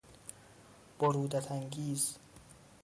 برودت 0.99 1.51
انگیز 1.51 2.15